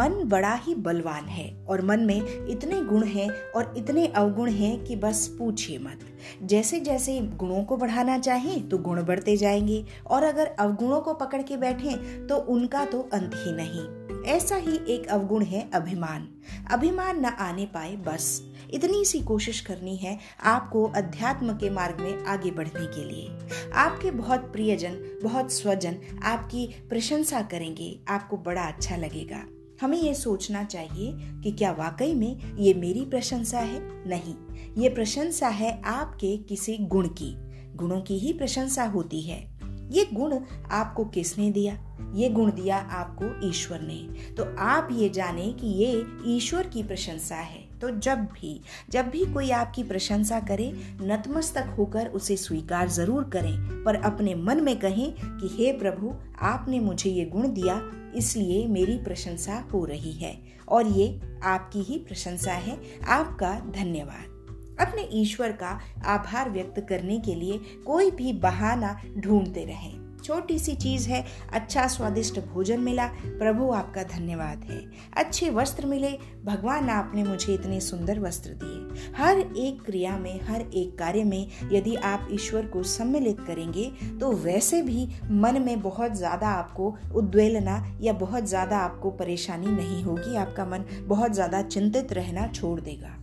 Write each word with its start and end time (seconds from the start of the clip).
मन 0.00 0.24
बड़ा 0.24 0.54
ही 0.54 0.74
बलवान 0.74 1.24
है 1.24 1.64
और 1.68 1.82
मन 1.82 2.00
में 2.00 2.46
इतने 2.48 2.80
गुण 2.82 3.04
हैं 3.04 3.28
और 3.56 3.74
इतने 3.76 4.06
अवगुण 4.06 4.50
हैं 4.50 4.84
कि 4.84 4.96
बस 4.96 5.26
पूछिए 5.38 5.78
मत। 5.78 6.00
जैसे 6.42 6.80
जैसे 6.80 7.18
गुणों 7.20 7.64
को 7.64 7.76
बढ़ाना 7.76 8.18
चाहें 8.18 8.68
तो 8.68 8.78
गुण 8.78 9.02
बढ़ते 9.02 9.36
जाएँगे 9.36 9.84
और 10.06 10.22
अगर 10.22 10.46
अवगुणों 10.46 11.00
को 11.00 11.14
पकड़ 11.14 11.42
के 11.42 11.56
बैठें 11.56 12.26
तो 12.26 12.36
उनका 12.36 12.84
तो 12.84 13.08
अंत 13.12 13.34
ही 13.34 13.52
नहीं। 13.52 13.88
ऐसा 14.26 14.56
ही 14.56 14.80
एक 14.88 15.06
अवगुण 15.08 15.44
है 15.44 15.68
अभिमान। 15.74 16.28
अभिमान 16.70 17.20
न 17.20 17.24
आने 17.24 17.66
पाए 17.66 17.96
बस। 17.96 18.42
इतनी 18.70 19.04
सी 19.04 19.20
कोशिश 19.20 19.60
करनी 19.60 19.96
है 19.96 20.18
आपको 20.44 20.84
अध्यात्म 20.96 21.52
के 21.52 21.70
मार्ग 21.70 22.00
में 22.00 22.24
आगे 22.24 22.50
बढ़ने 22.50 22.86
के 22.86 23.04
लिए। 23.04 23.70
आपके 23.74 24.10
बहुत 24.10 24.52
प्रियजन, 24.52 25.20
बहुत 25.22 25.52
स्वजन 25.52 25.96
आपकी 26.22 26.66
प्रशंसा 26.88 27.42
करेंगे, 27.42 27.98
आपको 28.08 28.36
बड़ा 28.36 28.62
अच्छा 28.62 28.96
लगेगा। 28.96 29.44
हमें 29.80 29.98
ये 29.98 30.14
सोचना 30.14 30.64
चाहिए 30.64 31.12
कि 31.16 31.52
क्या 31.52 31.72
वाकई 31.72 32.14
में 32.14 32.56
ये 32.56 32.74
मेरी 32.74 33.04
प्रशंसा 33.04 33.58
है? 33.58 34.08
नहीं। 34.08 34.34
ये 34.82 34.88
प्रशंसा 34.88 35.48
है 35.48 35.82
आपके 35.82 36.36
किसी 36.36 36.78
गुण 36.78 37.08
की। 37.08 37.34
गुणों 37.76 38.00
की 38.00 38.18
ही 38.18 38.32
प्रशंसा 38.32 38.84
होती 38.84 39.22
है। 39.22 39.60
ये 39.92 40.08
गुण 40.12 40.40
आपको 40.70 41.04
किसने 41.04 41.50
दिया? 41.50 41.96
ये 42.14 42.28
गुण 42.28 42.52
दिया 42.52 42.78
आपको 42.78 43.48
ईश्वर 43.48 43.80
ने। 43.80 44.32
तो 44.34 44.56
आप 44.58 44.88
ये 44.92 45.08
जाने 45.08 45.52
कि 45.52 45.66
ये 45.66 46.06
ईश्वर 46.26 46.66
की 46.66 46.82
प्रशंसा 46.82 47.36
है। 47.36 47.69
तो 47.80 47.90
जब 47.90 48.18
भी 48.18 48.60
जब 48.90 49.08
भी 49.08 49.24
कोई 49.24 49.50
आपकी 49.50 49.82
प्रशंसा 49.82 50.40
करे, 50.40 50.72
नतमस्तक 51.02 51.74
होकर 51.78 52.06
उसे 52.06 52.36
स्वीकार 52.36 52.88
ज़रूर 52.88 53.24
करें, 53.24 53.84
पर 53.84 53.94
अपने 53.94 54.34
मन 54.34 54.60
में 54.60 54.78
कहें 54.78 55.12
कि, 55.12 55.48
हे 55.52 55.72
प्रभु, 55.72 56.14
आपने 56.42 56.80
मुझे 56.80 57.10
ये 57.10 57.24
गुण 57.24 57.48
दिया, 57.48 57.82
इसलिए 58.14 58.66
मेरी 58.66 58.98
प्रशंसा 58.98 59.68
हो 59.72 59.84
रही 59.84 60.12
है। 60.12 60.42
और 60.68 60.86
ये 60.86 61.20
आपकी 61.42 61.80
ही 61.80 61.98
प्रशंसा 61.98 62.52
है। 62.52 62.78
आपका 63.08 63.54
धन्यवाद। 63.54 64.40
अपने 64.80 65.08
ईश्वर 65.12 65.52
का 65.52 65.80
आभार 66.06 66.50
व्यक्त 66.50 66.86
करने 66.88 67.18
के 67.18 67.34
लिए 67.34 67.60
कोई 67.86 68.10
भी 68.10 68.32
बहाना 68.32 69.00
ढूंढते 69.18 69.64
रहें। 69.64 70.09
छोटी 70.20 70.58
सी 70.58 70.74
चीज़ 70.76 71.08
है 71.08 71.24
अच्छा 71.52 71.86
स्वादिष्ट 71.88 72.38
भोजन 72.46 72.80
मिला। 72.80 73.06
प्रभु 73.38 73.70
आपका 73.72 74.02
धन्यवाद 74.08 74.64
है। 74.64 74.80
अच्छे 75.16 75.50
वस्त्र 75.50 75.86
मिले। 75.86 76.10
भगवान 76.44 76.88
आपने 76.90 77.24
मुझे 77.24 77.54
इतने 77.54 77.80
सुंदर 77.80 78.20
वस्त्र 78.20 78.50
दिए। 78.54 79.12
हर 79.16 79.38
एक 79.38 79.82
क्रिया 79.82 80.16
में, 80.18 80.40
हर 80.42 80.60
एक 80.60 80.98
कार्य 80.98 81.24
में 81.24 81.46
यदि 81.72 81.94
आप 81.96 82.28
ईश्वर 82.32 82.66
को 82.66 82.82
सम्मिलित 82.82 83.40
करेंगे 83.40 83.90
तो 84.20 84.32
वैसे 84.34 84.82
भी 84.82 85.08
मन 85.32 85.62
में 85.62 85.80
बहुत 85.82 86.14
ज़्यादा 86.14 86.48
आपको 86.50 86.94
उद्वेलना 87.14 87.84
या 88.00 88.12
बहुत 88.14 88.44
ज़्यादा 88.44 88.78
आपको 88.78 89.10
परेशानी 89.12 89.66
नहीं 89.68 90.02
होगी। 90.04 90.36
आपका 90.36 90.64
मन 90.66 90.84
बहुत 91.06 91.32
ज़्यादा 91.32 91.62
चिंतित 91.62 92.12
रहना 92.12 92.46
छोड़ 92.48 92.80
देगा। 92.80 93.16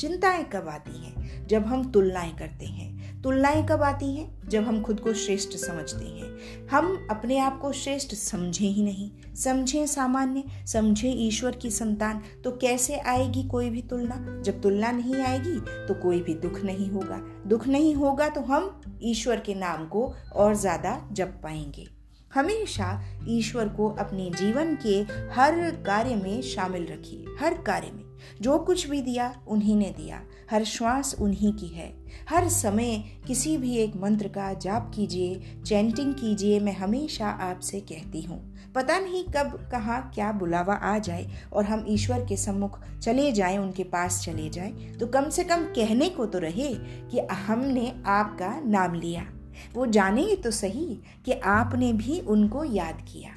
चिंताएँ 0.00 0.44
कब 0.44 0.68
आती 0.68 1.04
हैं? 1.04 1.46
जब 1.48 1.66
हम 1.66 1.90
तुलनाएँ 1.90 2.32
करते 2.36 2.66
हैं। 2.66 2.83
तुलनाएँ 3.24 3.64
कब 3.66 3.82
आती 3.82 4.14
हैं? 4.16 4.48
जब 4.48 4.64
हम 4.64 4.80
खुद 4.82 5.00
को 5.00 5.12
श्रेष्ठ 5.14 5.56
समझते 5.56 6.04
हैं। 6.04 6.68
हम 6.68 7.06
अपने 7.10 7.38
आप 7.38 7.58
को 7.60 7.72
श्रेष्ठ 7.72 8.14
समझे 8.14 8.66
ही 8.66 8.82
नहीं। 8.82 9.10
समझे 9.34 9.86
सामान्य, 9.86 10.42
समझे 10.66 11.10
ईश्वर 11.18 11.56
की 11.56 11.70
संतान। 11.70 12.20
तो 12.44 12.50
कैसे 12.56 12.98
आएगी 12.98 13.42
कोई 13.42 13.70
भी 13.70 13.82
तुलना? 13.82 14.42
जब 14.42 14.60
तुलना 14.62 14.90
नहीं 14.90 15.16
आएगी 15.16 15.58
तो 15.88 15.94
कोई 15.94 16.20
भी 16.20 16.34
दुख 16.34 16.60
नहीं 16.60 16.90
होगा। 16.90 17.20
दुख 17.46 17.66
नहीं 17.66 17.94
होगा 17.94 18.28
तो 18.28 18.40
हम 18.42 18.80
ईश्वर 19.02 19.40
के 19.40 19.54
नाम 19.54 19.86
को 19.86 20.06
और 20.34 20.54
ज़्यादा 20.54 21.00
जप 21.12 21.40
पाएँगे। 21.42 21.88
हमेशा 22.34 23.02
ईश्वर 23.28 23.68
को 23.68 23.88
अपने 23.90 24.30
जीवन 24.30 24.76
के 24.86 24.96
हर 25.34 25.70
कार्य 25.86 26.16
में 26.16 26.40
शामिल 26.44 26.86
रखिए। 26.86 27.36
हर 27.40 27.54
कार्य 27.62 27.90
में। 27.94 28.03
जो 28.40 28.58
कुछ 28.58 28.86
भी 28.90 29.00
दिया, 29.02 29.34
उन्हीं 29.48 29.76
ने 29.76 29.90
दिया। 29.90 30.22
हर 30.50 30.64
श्वास 30.64 31.14
उन्हीं 31.20 31.52
की 31.52 31.66
है। 31.66 31.92
हर 32.28 32.48
समय 32.48 32.96
किसी 33.26 33.56
भी 33.58 33.76
एक 33.76 33.96
मंत्र 33.96 34.28
का 34.28 34.52
जाप 34.54 34.90
कीजिए, 34.94 35.62
चैंटिंग 35.66 36.14
कीजिए, 36.14 36.60
मैं 36.60 36.76
हमेशा 36.76 37.28
आपसे 37.28 37.80
कहती 37.80 38.22
हूँ। 38.22 38.54
पता 38.74 38.98
नहीं 38.98 39.24
कब, 39.24 39.68
कहाँ, 39.72 40.10
क्या 40.14 40.32
बुलावा 40.32 40.74
आ 40.74 40.98
जाए 40.98 41.26
और 41.52 41.64
हम 41.64 41.84
ईश्वर 41.88 42.24
के 42.24 42.36
सम्मुख 42.36 42.80
चले 43.02 43.32
जाएँ, 43.32 43.58
उनके 43.58 43.84
पास 43.84 44.20
चले 44.24 44.48
जाएँ 44.48 44.94
तो 44.94 45.06
कम 45.06 45.28
से 45.28 45.44
कम 45.44 45.64
कहने 45.64 46.08
को 46.08 46.26
तो 46.26 46.38
रहे 46.38 46.74
कि 47.10 47.20
हमने 47.20 47.92
आपका 48.06 48.60
नाम 48.66 48.94
लिया। 48.94 49.26
वो 49.74 49.86
जाने 49.86 50.36
तो 50.36 50.50
सही 50.50 50.98
कि 51.24 51.32
आपने 51.32 51.92
भी 51.92 52.20
उनको 52.20 52.64
याद 52.64 53.04
किया। 53.12 53.30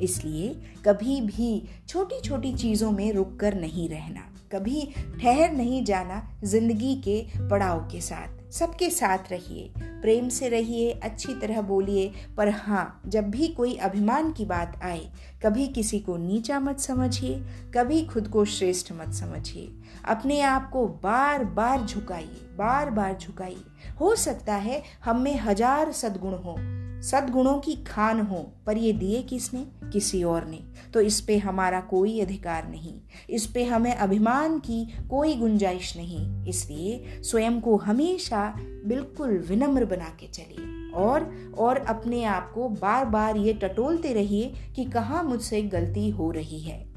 इसलिए 0.00 0.54
कभी 0.86 1.20
भी 1.22 1.62
छोटी 1.88 2.20
छोटी 2.20 2.52
चीज़ों 2.54 2.90
में 2.92 3.12
रुक 3.12 3.36
कर 3.40 3.54
नहीं 3.54 3.88
रहना, 3.88 4.30
कभी 4.52 4.88
ठहर 5.20 5.52
नहीं 5.52 5.84
जाना 5.84 6.22
ज़िंदगी 6.44 6.94
के 7.04 7.22
पड़ाव 7.50 7.80
के 7.92 8.00
साथ। 8.00 8.42
सबके 8.52 8.88
साथ 8.90 9.30
रहिए, 9.30 9.70
प्रेम 9.78 10.28
से 10.28 10.48
रहिए, 10.48 10.90
अच्छी 10.92 11.34
तरह 11.34 11.60
बोलिए। 11.62 12.12
पर 12.36 12.48
हाँ 12.48 13.00
जब 13.06 13.30
भी 13.30 13.48
कोई 13.48 13.74
अभिमान 13.76 14.30
की 14.32 14.44
बात 14.44 14.78
आए, 14.82 15.00
कभी 15.42 15.66
किसी 15.68 15.98
को 16.00 16.16
नीचा 16.16 16.60
मत 16.60 16.80
समझिए, 16.80 17.34
कभी 17.74 18.02
खुद 18.04 18.28
को 18.28 18.44
श्रेष्ठ 18.46 18.92
मत 18.92 19.14
समझिए। 19.14 19.68
अपने 20.08 20.40
आप 20.42 20.70
को 20.70 20.86
बार 21.02 21.44
बार 21.46 21.84
झुकाइए 21.84 22.46
बार 22.58 22.90
बार 22.90 23.16
झुकाइए। 23.16 23.92
हो 24.00 24.14
सकता 24.16 24.54
है 24.56 24.82
हम 25.04 25.20
में 25.20 25.36
हज़ार 25.38 25.92
सदगुण 25.92 26.34
हो 26.34 26.56
सदगुणों 27.10 27.58
की 27.58 27.74
खान 27.76 28.20
हो, 28.20 28.52
पर 28.66 28.76
ये 28.76 28.92
दिए 28.92 29.22
किसने? 29.22 29.66
किसी 29.92 30.22
और 30.22 30.46
ने। 30.46 30.60
तो 30.94 31.00
इस 31.00 31.20
पे 31.20 31.38
हमारा 31.38 31.80
कोई 31.80 32.20
अधिकार 32.20 32.68
नहीं। 32.68 32.94
इस 33.30 33.46
पे 33.46 33.64
हमें 33.64 33.94
अभिमान 33.94 34.58
की 34.58 34.84
कोई 35.10 35.34
गुंजाइश 35.34 35.96
नहीं। 35.96 36.44
इसलिए 36.46 37.22
स्वयं 37.22 37.60
को 37.60 37.76
हमेशा 37.76 38.54
बिल्कुल 38.86 39.38
विनम्र 39.38 39.84
बना 39.84 40.16
के 40.20 40.26
चलिए। 40.26 40.92
और 40.94 41.54
और 41.58 41.76
अपने 41.76 42.24
आप 42.24 42.52
को 42.52 42.68
बार 42.68 43.04
बार 43.04 43.36
ये 43.36 43.52
टटोलते 43.52 44.12
रहिए 44.12 44.52
कि 44.76 44.84
कहाँ 44.84 45.24
मुझसे 45.24 45.62
गलती 45.62 46.10
हो 46.10 46.30
रही 46.30 46.60
है। 46.60 46.93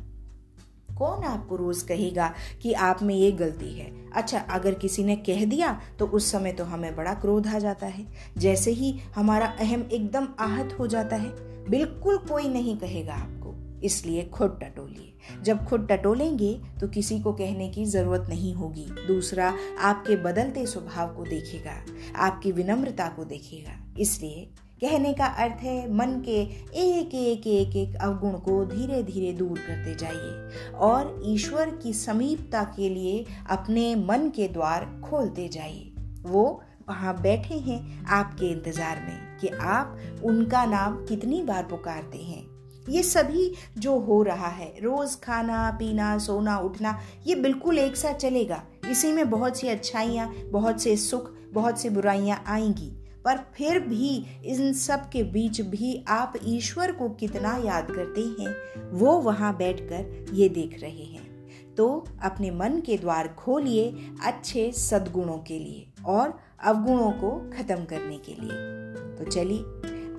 कौन 0.97 1.23
आपको 1.23 1.55
रोज 1.55 1.81
कहेगा 1.81 2.33
कि 2.61 2.73
आप 2.73 3.03
में 3.03 3.15
ये 3.15 3.31
गलती 3.31 3.73
है? 3.73 3.91
अच्छा 4.11 4.39
अगर 4.39 4.73
किसी 4.73 5.03
ने 5.03 5.15
कह 5.15 5.45
दिया 5.45 5.79
तो 5.99 6.05
उस 6.07 6.31
समय 6.31 6.51
तो 6.51 6.63
हमें 6.63 6.95
बड़ा 6.95 7.13
क्रोध 7.13 7.47
आ 7.47 7.59
जाता 7.59 7.87
है। 7.87 8.05
जैसे 8.37 8.71
ही 8.71 8.91
हमारा 9.15 9.47
अहम 9.59 9.81
एकदम 9.83 10.27
आहत 10.39 10.75
हो 10.79 10.87
जाता 10.87 11.15
है, 11.15 11.29
बिल्कुल 11.69 12.17
कोई 12.19 12.47
नहीं 12.47 12.77
कहेगा 12.77 13.13
आपको। 13.13 13.55
इसलिए 13.83 14.23
खुद 14.25 14.59
टटोलिए। 14.63 15.41
जब 15.43 15.65
खुद 15.65 15.87
टटोलेंगे 15.91 16.53
तो 16.81 16.87
किसी 16.87 17.19
को 17.19 17.33
कहने 17.33 17.67
की 17.69 17.83
ज़रूरत 17.85 18.25
नहीं 18.29 18.53
होगी। 18.53 18.85
दूसरा, 19.07 19.53
आपके 19.79 20.15
बदलते 20.15 20.65
स्वभाव 20.65 21.15
को 21.15 21.23
देखेगा। 21.23 21.73
आपकी 22.17 22.51
विनम्रता 22.51 23.07
को 23.07 23.25
देखेगा। 23.25 23.77
इसलिए 23.99 24.49
कहने 24.81 25.13
का 25.13 25.25
अर्थ 25.25 25.63
है, 25.63 25.93
मन 25.93 26.21
के 26.25 26.41
एक 26.79 27.13
एक 27.15 27.47
एक 27.47 27.75
एक 27.75 27.95
अवगुण 27.95 28.33
को 28.39 28.63
धीरे 28.65 29.01
धीरे 29.03 29.31
दूर 29.33 29.59
करते 29.59 29.95
जाइए 29.95 30.71
और 30.79 31.21
ईश्वर 31.25 31.69
की 31.83 31.93
समीपता 31.93 32.63
के 32.75 32.89
लिए 32.89 33.25
अपने 33.49 33.93
मन 33.95 34.29
के 34.35 34.47
द्वार 34.47 34.85
खोलते 35.03 35.47
जाइए। 35.47 35.93
वो 36.23 36.43
वहाँ 36.89 37.21
बैठे 37.21 37.55
हैं 37.55 38.05
आपके 38.05 38.51
इंतज़ार 38.51 38.99
में 38.99 39.39
कि 39.39 39.47
आप 39.47 39.97
उनका 40.23 40.65
नाम 40.65 40.95
कितनी 41.05 41.41
बार 41.43 41.63
पुकारते 41.63 42.17
हैं। 42.17 42.45
ये 42.89 43.03
सभी 43.03 43.51
जो 43.77 43.97
हो 43.99 44.21
रहा 44.23 44.47
है, 44.47 44.67
रोज 44.81 45.15
खाना, 45.15 45.69
पीना, 45.71 46.17
सोना, 46.17 46.57
उठना, 46.57 46.97
ये 47.27 47.35
बिल्कुल 47.35 47.79
एक 47.79 47.95
साथ 47.95 48.13
चलेगा। 48.13 48.61
इसी 48.91 49.11
में 49.11 49.29
बहुत 49.29 49.57
सी 49.57 49.67
अच्छाइयाँ, 49.67 50.31
बहुत 50.51 50.81
से 50.81 50.95
सुख, 50.97 51.33
बहुत 51.53 51.79
सी 51.79 51.89
बुराइयाँ 51.89 52.43
आएँगी। 52.47 52.91
पर 53.27 53.37
फिर 53.37 53.79
भी 53.79 54.25
इन 54.45 54.73
सब 54.73 55.09
के 55.09 55.23
बीच 55.23 55.61
भी 55.61 56.05
आप 56.07 56.33
ईश्वर 56.43 56.91
को 56.91 57.09
कितना 57.09 57.57
याद 57.57 57.87
करते 57.91 58.21
हैं, 58.21 58.55
वो 58.91 59.11
वहाँ 59.11 59.57
बैठकर 59.57 60.25
ये 60.33 60.49
देख 60.49 60.81
रहे 60.81 61.03
हैं। 61.03 61.47
तो 61.75 62.05
अपने 62.23 62.51
मन 62.51 62.81
के 62.85 62.97
द्वार 62.97 63.27
खोलिए 63.27 63.95
अच्छे 64.23 64.71
सद्गुणों 64.71 65.37
के 65.37 65.59
लिए 65.59 66.03
और 66.05 66.39
अवगुणों 66.63 67.11
को 67.11 67.51
खत्म 67.57 67.85
करने 67.85 68.17
के 68.17 68.31
लिए। 68.31 68.77
तो 69.15 69.31
चलिए, 69.31 69.63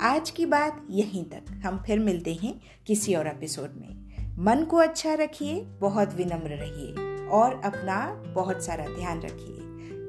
आज 0.00 0.30
की 0.30 0.46
बात 0.46 0.86
यहीं 0.90 1.24
तक। 1.24 1.62
हम 1.66 1.82
फिर 1.86 1.98
मिलते 1.98 2.34
हैं 2.34 2.60
किसी 2.86 3.14
और 3.14 3.26
एपिसोड 3.26 3.70
में। 3.76 3.96
मन 4.38 4.64
को 4.64 4.76
अच्छा 4.76 5.14
रखिए, 5.14 5.60
बहुत 5.62 6.14
विनम्र 6.14 6.50
रहिए 6.50 7.26
और 7.28 7.60
अपना 7.64 8.22
बहुत 8.34 8.64
सारा 8.64 8.86
ध्यान 8.86 9.20
रखिए। 9.20 9.58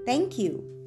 थैंक 0.08 0.40
यू 0.40 0.79